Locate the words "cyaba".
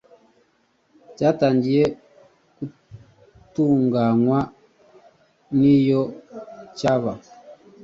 6.77-7.11